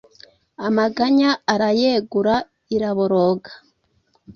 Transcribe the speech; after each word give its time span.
amaganya 0.67 1.29
arayegura 1.53 2.35
iraboroga 2.75 3.51